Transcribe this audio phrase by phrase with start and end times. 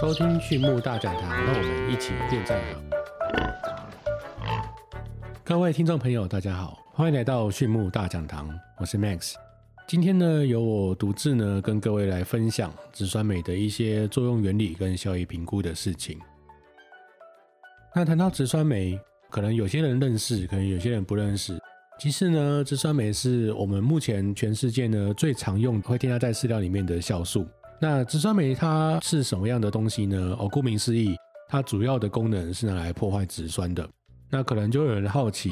[0.00, 2.80] 收听畜牧大讲堂，让我们一起变赞好。
[5.44, 9.34] 各位听众朋友，大家好，欢迎来到畜牧大讲堂，我是 Max。
[9.86, 16.18] 今天呢，由我独自呢跟各位来分享植酸酶的一些作用原理跟效益评估的事情。
[17.94, 18.98] 那谈到植酸酶，
[19.28, 21.60] 可能有些人认识，可能有些人不认识。
[21.98, 27.46] 其实呢，植酸酶是我们目前全世界呢最常用会添加在饲料里面的酵素。
[27.82, 30.36] 那植酸酶它是什么样的东西呢？
[30.38, 31.16] 哦，顾名思义，
[31.48, 33.88] 它主要的功能是拿来破坏植酸的。
[34.28, 35.50] 那可能就有人好奇，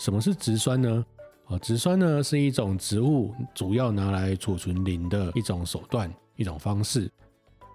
[0.00, 1.04] 什么是植酸呢？
[1.46, 7.08] 哦，植酸呢是一种植物主要拿来储存磷的一种手段、一种方式。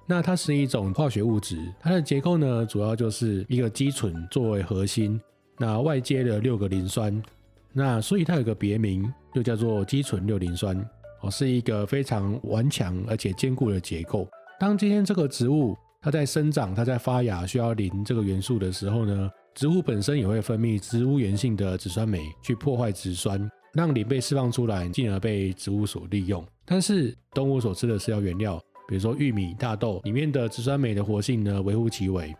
[0.05, 5.17] 那它是一种化学物质，它的结构呢主要就是一个基醇作为核心，
[5.57, 7.23] 那外接的六个磷酸，
[7.71, 10.77] 那所以它有个别名，就叫做基醇六磷酸。
[11.23, 14.27] 哦，是一个非常顽强而且坚固的结构。
[14.59, 26.45] 当今天这个植物它在生长、它在发芽需要磷这个元素的时候呢，植物本身也会分泌植物源性的植酸酶去破坏植酸，让磷被释放出来，进而被植物所利用。
[26.65, 32.33] 但是动物所吃的饲料原料，比如说玉米、大豆里面的植酸酶的活性呢微乎其微，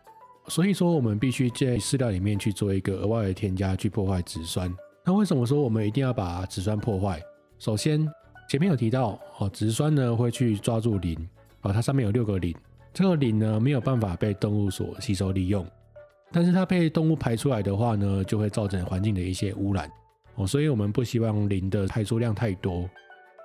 [0.47, 4.73] 所以说我们必须在饲料里面去做一个额外的添加去破坏植酸。
[5.05, 7.22] 那为什么说我们一定要把植酸破坏？
[7.59, 8.05] 首先
[8.53, 11.17] 前面有提到，哦，植酸呢会去抓住磷，
[11.63, 12.55] 哦，它上面有六个磷，
[12.93, 15.65] 这个磷呢没有办法被动物所吸收利用，
[16.31, 19.91] 但是它被动物排出来的话呢，就会造成环境的一些污染，
[20.35, 22.87] 哦，所以我们不希望磷的排出量太多。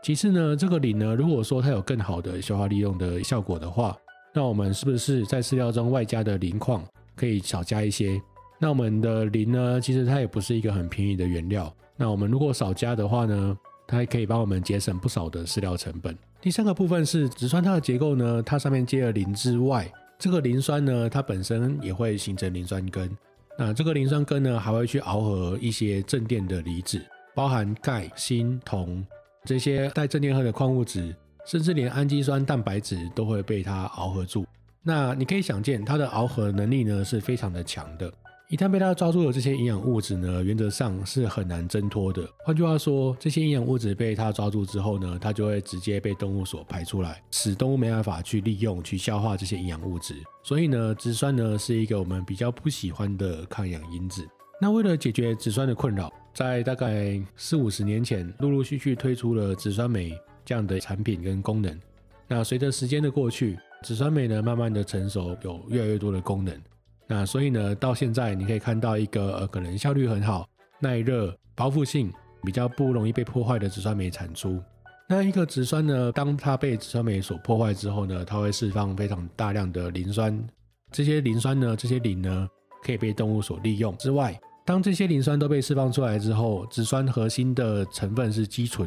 [0.03, 3.97] 其次呢，这个磷呢，如果说它有更好的消化利用的效果的话，
[4.35, 6.85] 那我们是不是在饲料中外加的磷矿
[7.17, 8.21] 可以少加一些？
[8.59, 13.57] 那我们的磷呢，其实它也不是一个很便宜的原料，那我们如果少加的话呢？
[13.89, 16.17] 它还可以帮我们节省不少的饲料成本。
[16.43, 23.11] 第三个部分是植酸，它的结构呢，它上面接了磷之外，这个磷酸呢，它本身也会形成磷酸根。
[23.59, 27.01] 那这个磷酸根呢，还会去螯合一些正电的离子，
[27.35, 29.05] 包含钙、锌、铜
[29.45, 31.17] 这些带正电荷的矿物质，
[31.47, 34.47] 甚至连氨基酸、蛋白质都会被它螯合住。
[34.83, 38.13] 那你可以想见，它的螯合能力呢，是非常的强的。
[38.51, 42.27] 一旦被它抓住了这些营养物质呢，原则上是很难挣脱的。
[42.39, 50.15] 换句话说，这些营养物质被它抓住之后呢，它就会直接被动物所排出来，使动物没办法去利用、去消化这些营养物质。
[50.43, 54.27] 所以呢，植酸呢是一个我们比较不喜欢的抗氧因子。
[54.59, 61.79] 那为了解决植酸的困扰，在大概四五十年前，陆陆续续推出了植酸酶这样的产品跟功能。
[62.27, 66.59] 那随着时间的过去，植酸酶呢慢慢的成熟，有越来越多的功能。
[67.09, 70.47] 那所以呢，到现在你可以看到一个呃，可能效率很好、
[70.79, 72.13] 耐热、包覆性
[72.45, 74.63] 比较不容易被破坏的植酸酶产出。
[75.09, 80.39] 那一个植酸呢，当它被植酸酶所破坏之后呢，它会释放非常大量的磷酸。
[80.93, 82.47] 这些磷酸呢，这些磷呢，
[82.83, 83.97] 可以被动物所利用。
[83.97, 88.87] 之外，当这些磷酸都被释放出来之后，植酸核心的成分是肌醇，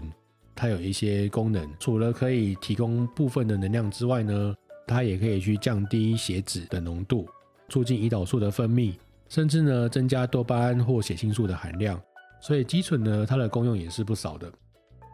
[0.53, 4.53] 它有一些功能，除了可以提供部分的能量之外呢，
[4.86, 7.28] 它也可以去降低血脂的浓度。
[7.72, 8.94] 促进胰岛素的分泌，
[9.30, 12.00] 甚至呢增加多巴胺或血清素的含量，
[12.42, 14.52] 所以肌醇呢它的功用也是不少的。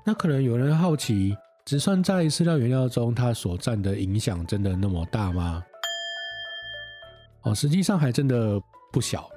[0.04, 5.64] 那可能有人好奇，植酸在饲料原料中它所占的影响真的那么大吗？
[7.44, 8.60] 哦，实际上还真的
[8.92, 9.30] 不小。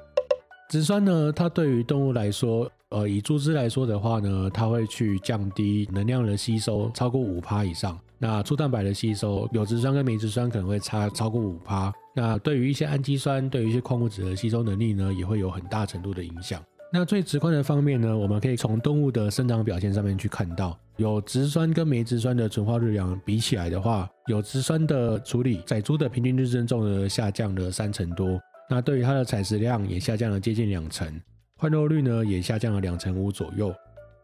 [0.70, 7.98] 植酸呢，它对于动物来说，呃，以猪只来说的话呢，它会去降低能量的吸收超过五趴以上。
[8.22, 11.90] 那粗蛋白的吸收，有植酸跟没植酸可能会差超过五趴。
[12.14, 16.62] 那对于一些氨基酸，对于一些矿物质的吸收能力呢，也会有很大程度的影响。
[16.92, 28.38] 那最直观的方面呢，我们可以从动物的生长表现上面去看到，有植酸跟没植酸的纯化日量比起来的话，有植酸的处理，仔猪的平均日增重呢下降了三成多。
[28.68, 31.10] 那对于它的采食量也下降了接近两成，
[31.56, 33.74] 换肉率呢也下降了两成五左右。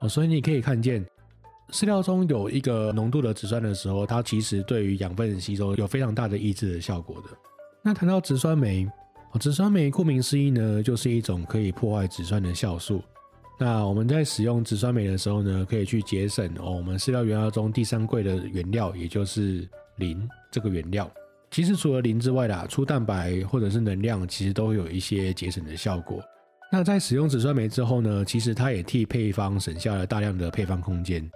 [0.01, 1.03] 哦，所以你可以看见。
[1.73, 7.29] 饲料中有一个浓度的植酸的时候，它其实对于养分吸收有非常大的抑制的效果的。
[7.83, 8.89] 那谈到植酸酶，
[9.41, 13.03] 植酸酶顾名思义呢，就是一种可以破坏植酸的酵素。
[13.59, 21.11] 那我们在使用植酸酶的时候呢，可以去节省哦我们饲料原料中第三贵的原料，也就是磷这个原料。
[21.51, 26.23] 其实除了磷之外啦，粗蛋白或者是能量，其实都有一些节省的效果。
[26.71, 31.29] 那在使用植酸酶之后呢，其实它也替配方省下了大量的配方空间。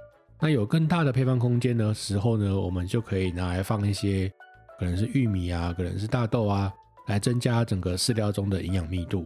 [0.43, 4.33] 那有更大的配方空间的时候呢，我们就可以拿来放一些，
[4.79, 6.73] 可能是玉米啊，可能是大豆啊，
[7.09, 9.23] 来增加整个饲料中的营养密度。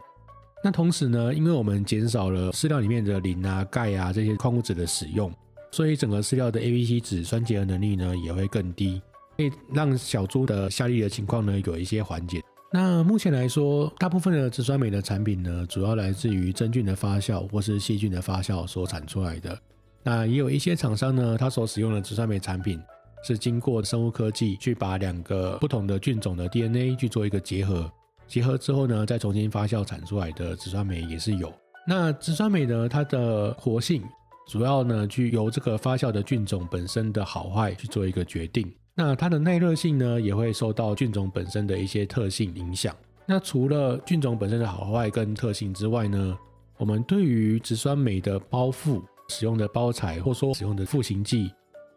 [0.65, 5.33] 那同时呢，因为我们减少了饲料里面的磷啊、钙啊这些矿物质的使用，
[5.71, 9.01] 所以整个饲料的 A、B、C 脂酸结合能力呢也会更低。
[9.37, 12.41] 可以让小猪的下痢的情况呢有一些缓解。
[12.73, 19.57] 那目前来说，大部分的植酸酶的产品呢，主要来自于真菌的发酵或是细菌的发酵所产出来的。
[20.05, 22.79] 那也有一些厂商呢，它所使用的植酸酶产品
[23.25, 27.91] 是经过生物科技去把两个不同的菌种的 DNA 去做一个结合，
[28.29, 31.53] 结合之后呢，再重新发酵产出来的植酸酶也是有。
[31.87, 34.03] 那植酸酶呢，它的活性
[34.47, 38.71] 主要呢，去由这个发酵的菌种本身的好坏去做一个决定。
[38.95, 42.95] 那它的耐热性呢，也会受到菌种本身的一些特性影响。
[43.27, 46.37] 那除了菌种本身的好坏跟特性之外呢，
[46.77, 51.53] 我们对于植酸酶的包覆使用的包材，或说使用的赋形剂，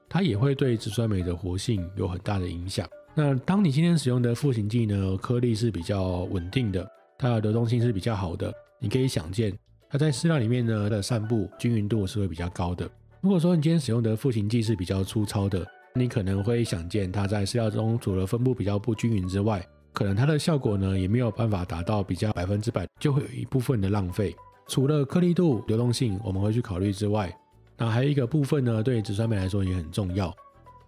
[0.10, 2.88] 它也会对植酸酶的活性有很大的影响。
[3.14, 6.88] 那当你今天使用的赋形剂呢，颗粒是比较稳定的，
[7.18, 9.58] 它的流动性是比较好的，你可以想见，
[9.90, 12.90] 它在饲料里面呢它的散布均匀度是会比较高的。
[13.22, 15.66] 如果说你今天使用的赋形剂是比较粗糙的，
[15.96, 24.36] 你可能会想见，它在饲料中除了分布比较不均匀之外，可能它的效果呢也没有办法达到比较百分之百，就会有一部分的浪费。
[24.68, 27.36] 除了颗粒度、流动性我们会去考虑之外，
[27.78, 30.36] 那还有一个部分呢，对植酸酶来说也很重要。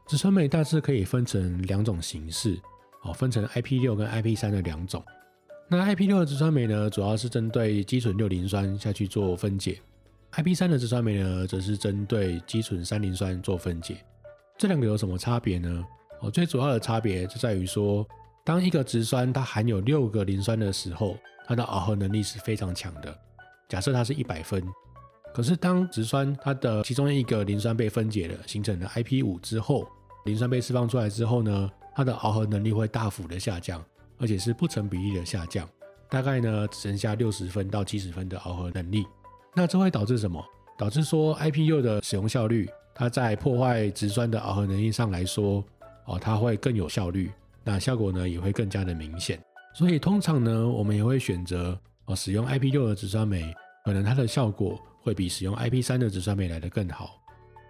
[0.07, 2.59] 植酸酶大致可以分成两种形式，
[3.03, 5.03] 哦，分成 IP 六跟 IP 三的两种。
[5.69, 9.79] 那 IP 六的植酸酶呢，主要是针对肌醇六磷酸下去做分解
[10.33, 14.03] ；IP 三的植酸酶呢，则是针对肌醇三磷酸做分解。
[14.57, 15.85] 这两个有什么差别呢？
[16.21, 18.05] 哦，最主要的差别就在于说，
[18.43, 21.15] 当一个植酸它含有六个磷酸的时候，
[21.45, 23.15] 它的螯合能力是非常强的。
[23.69, 24.61] 假设它是一百分，
[25.33, 29.87] 可是当植酸它的其中一个磷酸被分解了，形成了 IP 五之后，
[30.25, 33.81] 磷酸被释放出来之后呢，它的螯合能力会大幅的下降，
[34.17, 35.69] 而且是不成比例的下降，
[36.09, 39.05] 大概呢只剩下六十分到七十分的螯合能力。
[39.55, 40.43] 那这会导致什么？
[40.77, 42.69] 导致说 IP 六的使用效率。
[42.95, 45.63] 它在破坏植酸的螯合能力上来说，
[46.03, 47.31] 哦，它会更有效率，
[47.63, 49.39] 那效果呢也会更加的明显。
[49.73, 57.21] 所以通常呢，我们也会选择哦使用 IP 六的紫酸酶，可能它的效果会比使用 IP 三的紫酸酶来的更好。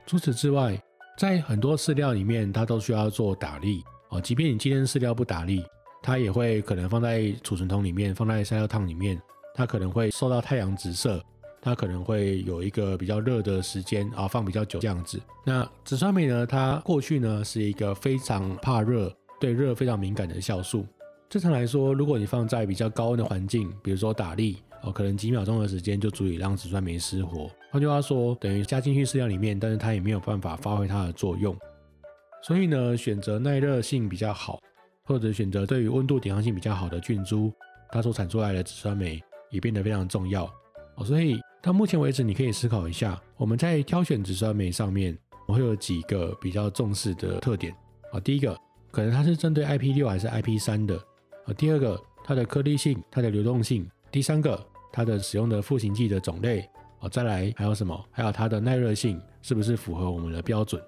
[0.06, 0.82] 除此之外，
[1.18, 5.62] 在很多饲料里面，它都需要做打粒哦，即便你今天饲料不打粒，
[6.02, 9.22] 它也会可能放在储存桶里面，放在饲料烫里面，
[9.54, 11.22] 它可能会受到太阳直射。
[11.62, 15.20] 它可能会有一个比较热的时间啊，放比较久这样子。
[15.46, 16.46] 那紫酸酶呢？
[16.46, 20.88] 它过去呢是一个非常怕热、对热非常敏感的酵素。
[21.30, 27.50] 正常来说，如果你放在比较高温的环境，比如说打粒哦，可能几秒钟的时间就足以让植酸酶失活。
[27.70, 31.56] 换句话说，等于加进去饲料里面，但是它也没有办法发挥它的作用。
[32.42, 34.60] 所以呢，选择耐热性比较好，
[35.04, 37.54] 或者选择对于温度抵抗性比较好的菌株，
[37.92, 39.22] 它所产出来的植酸酶
[39.52, 40.46] 也变得非常重要
[40.96, 41.06] 哦。
[41.06, 41.40] 所以。
[41.62, 47.76] 到目前为止，你可以思考一下，我们在挑选植酸酶上面，我会有几个比较重视的特点
[48.14, 48.20] 啊。
[48.22, 48.58] 第一个，
[48.92, 50.98] 可能它是针对 IP 六还是 IP 三的
[51.54, 53.90] 第二个，它的颗粒性、它的流动性。
[54.12, 54.60] 第三个，
[54.92, 56.68] 它的使用的赋形剂的种类
[57.00, 57.10] 哦。
[57.10, 58.06] 再来还有什么？
[58.12, 60.82] 还有它的耐热性是不是符合我们的标准？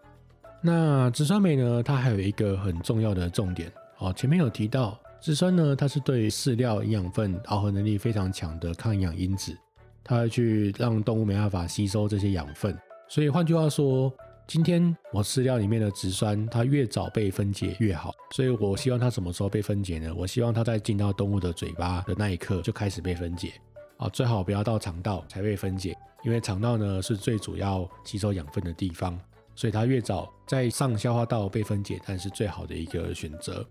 [0.61, 1.81] 那植酸酶呢？
[1.83, 4.13] 它还有一个很重要的重点哦。
[4.13, 9.57] 前面有提到，植酸呢，它是对饲料营养分螯合能力非常强的抗氧因子。
[10.03, 12.75] 它会去让动物没办法吸收这些养分，
[13.07, 14.11] 所以换句话说，
[14.53, 18.13] 今天我饲料里面的植酸，它越早被分解越好。
[18.31, 20.13] 所以我希望它什么时候被分解呢？
[20.13, 23.53] 我希望它在进到动物的嘴巴的那一刻就开始被分解
[23.95, 29.17] 啊，最好不要到肠道才被分解，因为肠道呢是最主要吸收养分的地方，
[29.55, 33.65] 所以它越早在上消化道被分解，但是最好的一个选择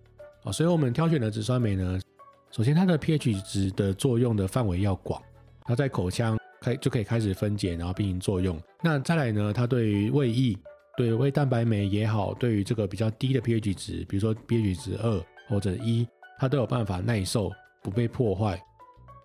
[0.45, 0.51] 啊。
[0.51, 2.01] 所以我们挑选的植酸酶呢，
[2.51, 5.23] 首先它的 pH 值的作用的范围要广。
[5.67, 8.59] 它在口腔开就可以开始分解，然后并行作用。
[8.83, 9.53] 那再来呢？
[9.53, 10.57] 它对于胃液、
[11.01, 16.07] 对胃蛋白酶也好，对于这个比较低的 pH 值，比如说 pH 值二或者一，
[16.39, 17.51] 它都有办法耐受，
[17.83, 18.63] 不被破坏。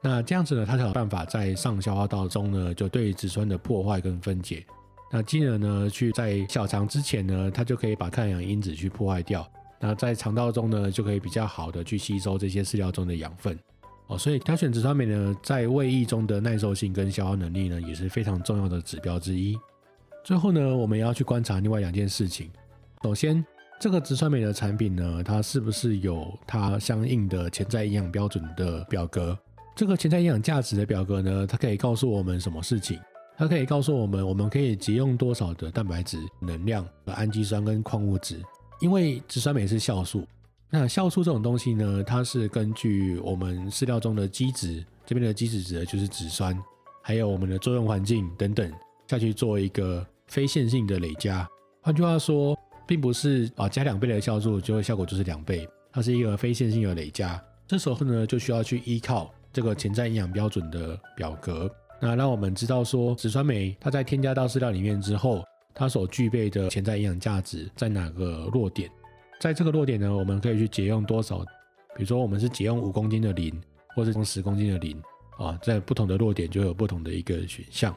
[0.02, 4.66] 那这样子呢，它才有办法在上消化道中呢，就对植酸的破坏跟分解。
[5.12, 9.46] 那进而呢，去在小肠之前呢，它就可以把抗氧因子去破坏掉。
[9.78, 13.60] 那在肠道中呢，就可以比较好的去吸收这些饲料中的养分。
[14.08, 19.58] 哦，所以挑选植酸酶呢，在胃液中的耐受性跟消化能力呢，也是非常重要的指标之一。
[20.26, 22.50] 最后呢，我们也要去观察另外两件事情。
[23.04, 23.46] 首先，
[23.80, 29.38] 这个植酸酶的产品呢，它是不是有它相应的潜在营养标准的表格？
[29.76, 33.00] 这个潜在营养价值的表格呢，它可以告诉我们什么事情？
[33.38, 38.42] 它可以告诉我们，我们可以节用多少的蛋白质、能量和氨基酸跟矿物质，
[38.82, 40.26] 因为植酸酶是酵素。
[40.72, 46.60] 那酵素这种东西呢，它是根据我们饲料中的基质，这边的基质指的就是脂酸，
[47.04, 48.74] 还有我们的作用环境等等
[49.08, 51.48] 下去做一个非线性的累加。
[51.82, 57.42] 换句话说，并不是啊加两倍的酵素就会效果就是两倍，它是一个非线性的累加。
[57.68, 68.90] 这时候呢，就需要去依靠这个潜在营养标准的表格，那让我们知道说植酸酶它在添加到饲料里面之后，它所具备的潜在营养价值在哪个落点？
[69.40, 71.40] 在这个落点呢，我们可以去节用多少？
[71.96, 73.54] 比如说我们是节用五公斤的磷，
[73.96, 75.02] 或者用十公斤的磷
[75.38, 77.96] 啊，在不同的落点就有不同的一个选项。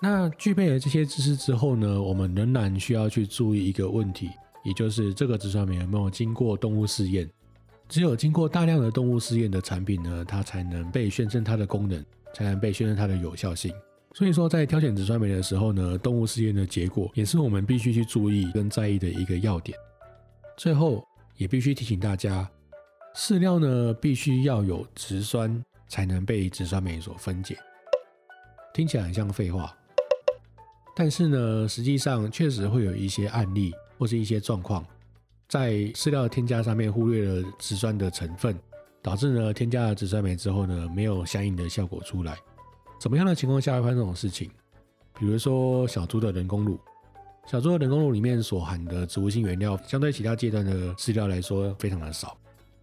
[0.00, 4.30] 那具备了这些知识之后呢，我们仍然需要去注意一个问题，
[4.62, 7.28] 也就是这个植酸酶有没有经过动物试验。
[7.88, 13.72] 只有经过大量的动物试验的产品呢，它才能被宣称它的功能，才能被宣称它的有效性。
[14.12, 19.76] 所以说，在挑选植酸酶的时候呢，动物试验的结果也是我们必须去注意跟在意的一个要点。
[20.56, 22.50] 最后，也必须提醒大家，
[23.14, 27.56] 饲料呢必须要有植酸，才能被植酸酶所分解。
[28.74, 29.76] 听起来很像废话，
[30.98, 34.82] 但是呢，实际上确实会有一些案例或是一些状况。
[35.46, 38.58] 在饲料添加上面忽略了植酸的成分，
[39.02, 42.36] 导致呢添加了植酸酶之后呢没有相应的效果出来。
[42.98, 44.50] 怎么样的情况下会发生这种事情？
[45.18, 46.80] 比如说小猪的人工乳，
[47.46, 52.36] 小猪的人工乳里面所含的植物性原料，相对其他阶段的饲料来说非常的少，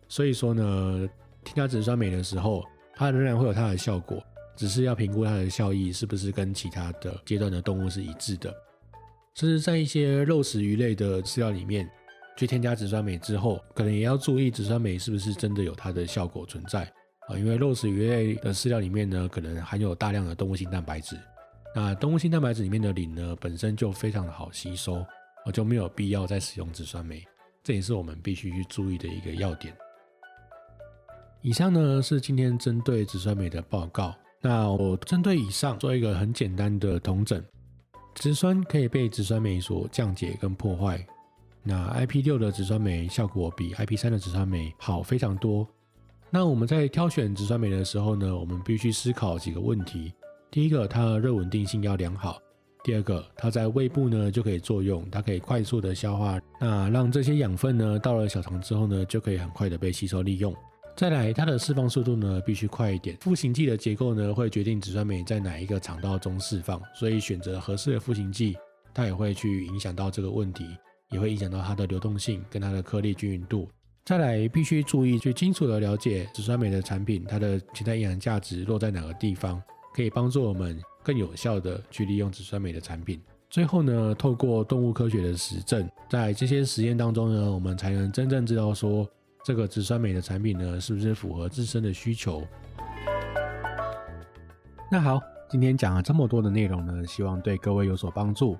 [0.07, 1.09] 所以说呢
[1.43, 2.63] 添加植酸酶的时候，
[2.95, 4.23] 它仍然会有它的效果，
[4.55, 8.53] 只是要评估它的效益是不是跟其他的阶段的动物是一致的。
[9.35, 11.89] 甚至在一些肉食鱼类的饲料里面。
[12.35, 16.81] 去添加植酸酶之后，可能也要注意植酸酶是不是真的有它的效果存在
[17.27, 17.37] 啊？
[17.37, 21.15] 因为肉食鱼类的饲料里面呢，可能含有大量的动物性蛋白质。
[21.75, 25.05] 那动物性蛋白质里面的磷呢，本身就非常的好吸收，
[25.45, 27.23] 我就没有必要再使用植酸酶。
[27.63, 29.71] 这也是我们必须去注意的一个要点。
[31.43, 34.11] 以上呢是今天针对植酸酶的报告。
[34.45, 37.41] 那我针对以上做一个很简单的统整：
[38.13, 41.03] 植酸可以被植酸酶所降解跟破坏。
[41.63, 45.65] 那 IP 六的植酸酶效果比 IP 三的植酸酶好非常多。
[46.29, 50.11] 那我们在挑选植酸酶的时候呢，我们必须思考几个问题。
[50.51, 52.33] 第一个，它的热稳定性要良好；
[52.83, 60.53] 第二个，它在胃部呢就可以作用，它可以快速的消化，那让这些养分呢到了小肠之后呢，就可以很快的被吸收利用。
[60.95, 63.17] 再来，它的释放速度呢必须快一点。
[63.21, 68.57] 赋形剂的结构呢会决定植酸酶在哪一个肠道中释放，所以选择合适的赋形剂，
[68.93, 70.65] 它也会去影响到这个问题。
[71.09, 73.69] 也会影响到它的流动性跟它的颗粒均匀度。
[74.03, 79.61] 再来，必须注意去清楚的了解植酸酶的产品，它的潜在营养价值落在哪个地方，
[79.93, 83.21] 可以帮助我们更有效的去利用植酸酶的产品。
[83.47, 89.07] 最后呢，透过动物科学的实证，在这些实验当中呢，我们才能真正知道说
[89.43, 92.41] 这个植酸酶的产品呢，是不是符合自身的需求。
[94.89, 95.19] 那好，
[95.49, 98.57] 今天讲了这么多的内容呢，希望对各位有所帮助。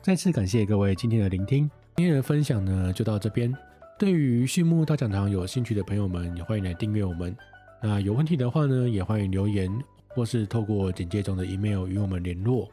[0.00, 1.70] 再次感谢各位今天的聆听。
[1.96, 3.54] 今天的分享呢，就到这边。
[3.98, 7.36] 对于畜牧大讲堂有兴趣的朋友们，也欢迎来订阅我们。
[7.82, 9.70] 那有问题的话呢，也欢迎留言，
[10.08, 12.68] 或是透过简介中的 email 与我们联络。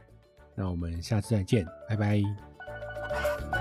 [0.55, 3.58] 那我们下次再见，拜拜。